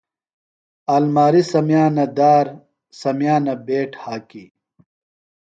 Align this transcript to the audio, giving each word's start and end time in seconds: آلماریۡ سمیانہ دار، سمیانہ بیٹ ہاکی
آلماریۡ 0.95 1.45
سمیانہ 1.53 2.05
دار، 2.17 2.45
سمیانہ 3.01 3.53
بیٹ 3.65 3.91
ہاکی 4.03 4.45